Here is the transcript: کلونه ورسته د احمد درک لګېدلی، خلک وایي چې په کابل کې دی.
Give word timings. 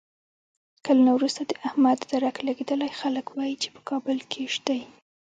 کلونه 0.85 1.11
ورسته 1.15 1.41
د 1.45 1.51
احمد 1.67 1.97
درک 2.11 2.35
لګېدلی، 2.47 2.89
خلک 2.99 3.25
وایي 3.31 3.55
چې 3.61 3.69
په 3.75 3.81
کابل 3.89 4.17
کې 4.31 4.43
دی. 4.67 4.81